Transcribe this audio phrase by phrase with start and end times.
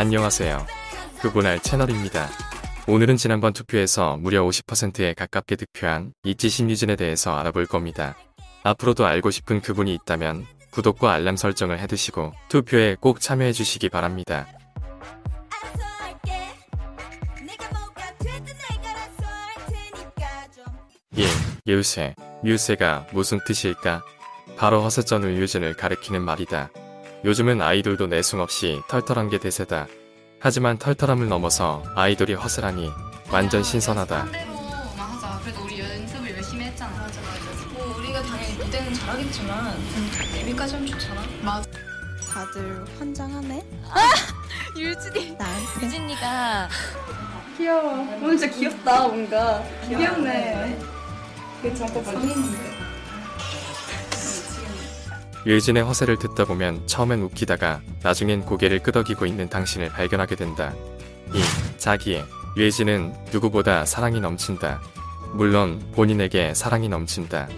[0.00, 0.66] 안녕하세요.
[1.20, 2.26] 그분할 채널입니다.
[2.88, 8.16] 오늘은 지난번 투표에서 무려 50%에 가깝게 득표한 이지 신유진에 대해서 알아볼 겁니다.
[8.62, 14.46] 앞으로도 알고 싶은 그분이 있다면 구독과 알람 설정을 해두시고 투표에 꼭 참여해 주시기 바랍니다.
[21.14, 21.26] 1.
[21.66, 22.14] 예우세.
[22.42, 24.02] 뮤세가 무슨 뜻일까?
[24.56, 26.70] 바로 허세전 의유진을 가리키는 말이다.
[27.24, 29.86] 요즘은 아이돌도 내숭 없이 털털한 게 대세다.
[30.38, 32.90] 하지만 털털함을 넘어서 아이돌이 허세라니
[33.30, 34.24] 완전 신선하다.
[34.24, 35.40] 하자.
[35.42, 36.90] 그래도 우리 연습을 열심히 했잖아.
[36.96, 37.66] 맞아 맞아.
[37.74, 39.76] 뭐 우리가 당연히 무대는 잘하겠지만
[40.34, 41.22] 데뷔까지 하면 좋잖아.
[41.42, 41.70] 맞아.
[42.32, 43.64] 다들 환장하네?
[44.78, 45.36] 유진이.
[45.36, 46.68] 나한테 유진이가
[47.58, 47.92] 귀여워.
[48.22, 49.62] 오늘 진짜 귀엽다 뭔가.
[49.86, 50.78] 귀엽네.
[51.60, 52.69] 그 잠깐 성인인데.
[55.46, 60.74] 류진의 허세를 듣다 보면 처음엔 웃기다가 나중엔 고개를 끄덕이고 있는 당신을 발견하게 된다.
[61.32, 61.40] 2.
[61.78, 62.24] 자기애.
[62.56, 64.80] 류진은 누구보다 사랑이 넘친다.
[65.32, 67.48] 물론 본인에게 사랑이 넘친다.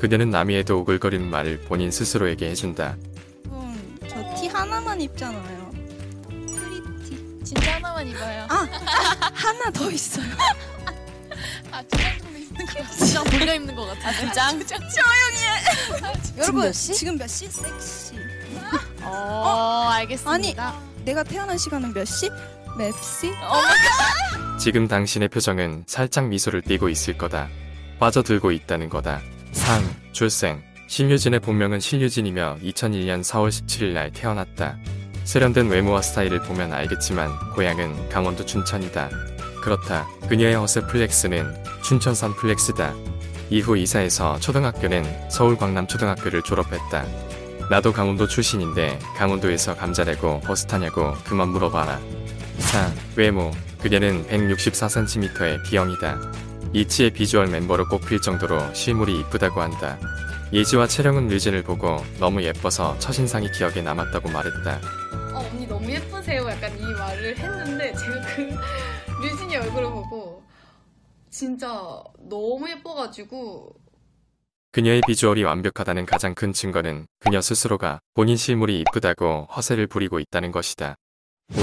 [0.00, 2.96] 그녀는 남이 해도 오글거리는 말을 본인 스스로에게 해준다.
[3.46, 5.70] 음, 저 티 하나만 입잖아요
[6.46, 8.46] pretty 진짜 하나만 입어요.
[8.48, 10.24] 하나 더 있어요
[11.70, 12.17] 아, 정도
[12.58, 12.96] 입는 거 같아.
[12.96, 14.12] 두장 돌려 입는 거 같아.
[14.12, 14.60] 두 장?
[16.36, 16.94] 여러분 몇 시?
[16.94, 17.46] 지금 몇 시?
[17.48, 18.14] 섹시
[19.02, 20.74] 어, 알겠습니다.
[21.04, 22.28] 내가 태어난 시간은 몇 시?
[22.76, 23.32] 맵시?
[24.60, 27.48] 지금 당신의 표정은 살짝 미소를 띠고 있을 거다.
[27.98, 29.20] 빠져들고 있다는 거다.
[29.52, 29.82] 3.
[30.12, 30.62] 출생.
[30.88, 34.78] 신유진의 본명은 신유진이며 2001년 4월 17일 날 태어났다.
[35.24, 39.10] 세련된 외모와 스타일을 보면 알겠지만 고향은 강원도 춘천이다.
[39.62, 40.06] 그렇다.
[40.28, 42.94] 그녀의 허세 flex는 춘천산 flex다.
[43.48, 47.06] 이후 이사해서 초등학교는 서울 광남초등학교를 졸업했다.
[47.70, 51.98] 나도 강원도 출신인데 강원도에서 감자 내고 버스 타냐고 그만 물어봐라.
[52.58, 52.92] 4.
[53.16, 53.52] 외모.
[53.80, 56.20] 그녀는 164cm의 B형이다.
[56.74, 59.98] 이치의 비주얼 멤버로 꼽힐 정도로 실물이 이쁘다고 한다.
[60.52, 64.78] 예지와 채령은 류진을 보고 너무 예뻐서 첫인상이 기억에 남았다고 말했다.
[65.32, 66.46] 어, 언니 너무 예쁘세요.
[66.50, 68.50] 약간 이 말을 했는데 제가 그
[69.24, 70.27] 류진이 얼굴을 보고
[71.38, 73.72] 진짜 너무 예뻐가지고
[74.72, 80.96] 그녀의 비주얼이 완벽하다는 가장 큰 증거는 그녀 스스로가 본인 실물이 이쁘다고 허세를 부리고 있다는 것이다.
[81.54, 81.60] 5.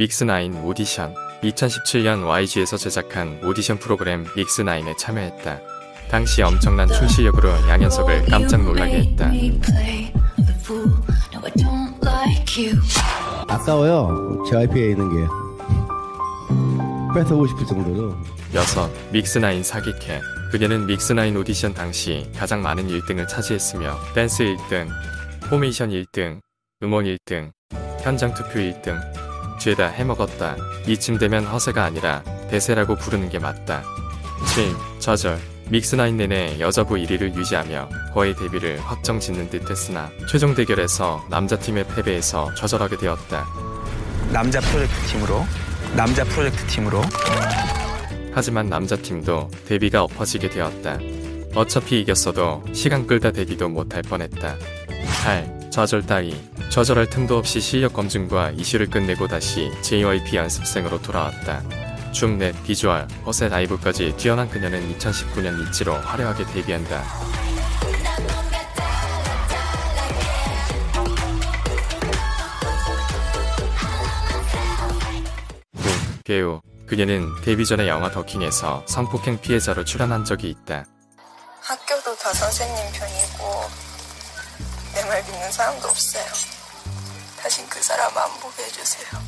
[0.00, 5.60] 믹스9 오디션 2017년 YG에서 제작한 오디션 프로그램 믹스9에 참여했다.
[6.10, 9.30] 당시 엄청난 춤 실력으로 양현석을 깜짝 놀라게 했다.
[13.46, 14.42] 아까워요.
[14.48, 15.47] JYP에 있는 게.
[17.14, 18.16] 뺏어보고 싶을 정도로.
[18.54, 19.12] 6.
[19.12, 20.20] 믹스9 사기캐
[20.50, 24.88] 그녀는 믹스9 오디션 당시 가장 많은 1등을 차지했으며 댄스 1등,
[25.48, 26.40] 포메이션 1등,
[26.82, 27.50] 음원 1등,
[28.02, 29.00] 현장 투표 1등
[29.58, 30.56] 죄다 해먹었다.
[30.86, 33.82] 이쯤 되면 허세가 아니라 대세라고 부르는 게 맞다.
[34.54, 34.72] 7.
[35.00, 35.38] 좌절
[35.70, 42.54] MIXNINE 내내 여자부 1위를 유지하며 거의 데뷔를 확정 짓는 듯 했으나 최종 대결에서 남자팀의 패배에서
[42.54, 43.46] 좌절하게 되었다.
[44.32, 45.44] 남자 프로젝트 팀으로
[45.96, 47.02] 남자 프로젝트 팀으로
[48.32, 50.98] 하지만 남자팀도 데뷔가 엎어지게 되었다.
[51.54, 54.56] 어차피 이겼어도 시간 끌다 데뷔도 못할 뻔했다.
[55.24, 55.70] 8.
[55.70, 56.40] 좌절 따위.
[56.70, 61.62] 좌절할 틈도 없이 실력 검증과 이슈를 끝내고 다시 JYP 연습생으로 돌아왔다.
[62.12, 67.02] 춤, 랩, 비주얼, 허세 라이브까지 뛰어난 그녀는 2019년 ITZY로 화려하게 데뷔한다.
[76.28, 76.32] 구.
[76.32, 76.60] 개우.
[76.86, 80.84] 그녀는 데뷔 전에 영화 더킹에서 성폭행 피해자로 출연한 적이 있다.
[81.62, 83.88] 학교도 다 선생님 편이고
[84.94, 86.24] 내 말 믿는 사람도 없어요.
[87.40, 89.20] 다신 그 사람 안 보게 해주세요.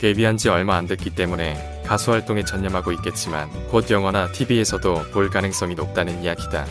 [0.00, 5.74] 데뷔한 지 얼마 안 됐기 때문에 가수 활동에 전념하고 있겠지만 곧 영화나 TV에서도 볼 가능성이
[5.74, 6.66] 높다는 이야기다.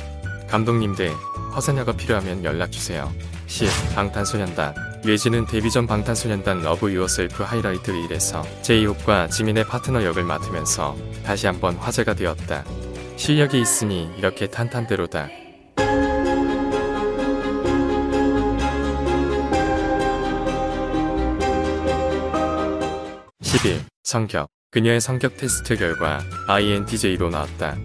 [0.49, 1.13] 감독님들,
[1.55, 3.13] 허세녀가 필요하면 연락주세요.
[3.47, 3.69] 10.
[3.95, 4.75] 방탄소년단
[5.05, 11.75] 예지는 데뷔 전 방탄소년단 Love Yourself Highlight Reel에서 j-hope과 지민의 파트너 역을 맡으면서 다시 한번
[11.75, 12.65] 화제가 되었다.
[13.15, 15.29] 실력이 있으니 이렇게 탄탄대로다.
[23.41, 23.81] 11.
[24.03, 24.49] 성격.
[24.71, 27.77] 그녀의 성격 테스트 결과 INTJ로 나왔다.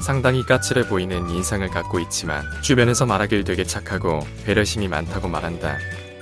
[0.00, 5.78] 상당히 까칠해 보이는 인상을 갖고 있지만 주변에서 말하길 되게 착하고 배려심이 많다고 말한다.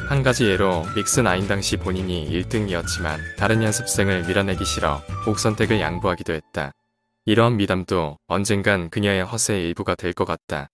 [0.09, 6.73] 한 가지 예로 믹스9 당시 본인이 1등이었지만 다른 연습생을 밀어내기 싫어 곡 선택을 양보하기도 했다.
[7.27, 10.69] 이러한 미담도 언젠간 그녀의 허세의 일부가 될 것 같다.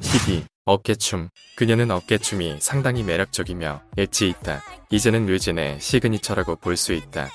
[0.00, 0.44] 12.
[0.64, 1.28] 어깨춤.
[1.56, 4.62] 그녀는 어깨춤이 상당히 매력적이며 엣지 있다.
[4.90, 7.28] 이제는 류진의 시그니처라고 볼 수 있다.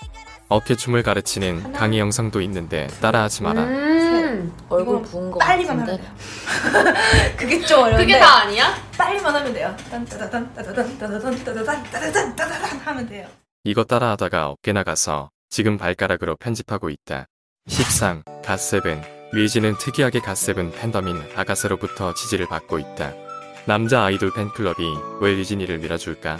[0.50, 3.85] 어깨춤을 가르치는 강의 영상도 있는데 따라하지 마라.
[4.45, 6.03] 음, 얼굴 부은 거 빨리만 같은데.
[6.03, 6.94] 하면 돼요.
[7.38, 8.06] 그게 좀 어려운데.
[8.06, 8.74] 그게 다 아니야?
[8.97, 9.75] 빨리만 하면 돼요.
[9.89, 13.27] 딴따다단 따다단 따다단 따다단 따다단 따다단 하면 돼요.
[13.63, 17.25] 이거 따라하다가 어깨 나가서 지금 발가락으로 편집하고 있다.
[17.68, 18.24] 13.
[18.44, 19.01] 갓세븐.
[19.33, 23.13] 류진은 특이하게 갓세븐 팬덤인 아가새로부터 지지를 받고 있다.
[23.65, 26.38] 남자 아이돌 팬클럽이 왜 류진이를 밀어줄까?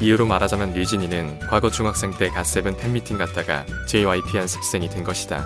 [0.00, 5.44] 이유로 말하자면 류진이는 과거 중학생 때 갓세븐 팬미팅 갔다가 JYP 연습생이 된 것이다.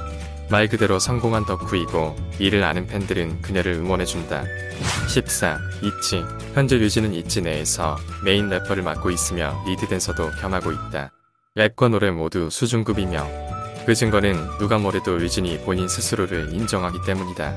[0.51, 4.45] 말 그대로 성공한 덕후이고 이를 아는 팬들은 그녀를 응원해준다.
[5.09, 5.59] 14.
[5.83, 6.23] 있지.
[6.55, 11.11] 현재 류진은 있지 내에서 메인 래퍼를 맡고 있으며 리드 댄서도 겸하고 있다.
[11.57, 13.27] 랩과 노래 모두 수준급이며
[13.87, 17.55] 그 증거는 누가 뭐래도 류진이 본인 스스로를 인정하기 때문이다.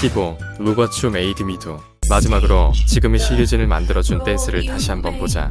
[0.00, 0.38] 15.
[0.58, 5.48] 루거추 메이드미도 마지막으로 지금의 신류진을 만들어준 댄스를 다시 한번 보자.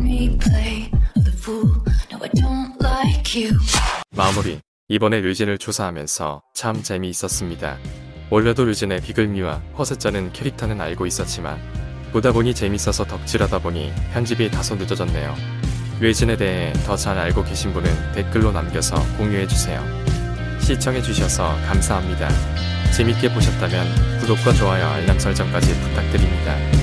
[4.15, 4.59] 마무리.
[4.93, 7.79] 이번에 류진을 조사하면서 참 재미있었습니다.
[8.29, 11.57] 원래도 류진의 비글미와 허세짜는 캐릭터는 알고 있었지만
[12.11, 15.33] 보다 보니 재밌어서 덕질하다 보니 편집이 다소 늦어졌네요.
[15.99, 19.81] 류진에 대해 더 잘 알고 계신 분은 댓글로 남겨서 공유해주세요.
[20.61, 22.29] 시청해주셔서 감사합니다.
[22.95, 26.82] 재밌게 보셨다면 구독과 좋아요 알람 설정까지 부탁드립니다.